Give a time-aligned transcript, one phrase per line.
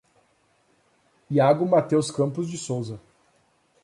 [1.31, 2.99] Yago Mateus Campos de Souza